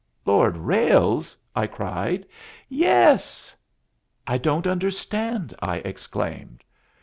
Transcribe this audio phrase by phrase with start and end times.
[0.25, 2.25] "Lord Ralles!" I cried.
[2.67, 3.55] "Yes."
[4.25, 6.63] "I don't understand," I exclaimed.